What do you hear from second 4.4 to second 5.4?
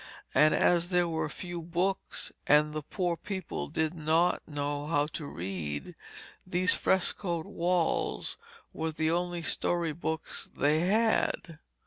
know how to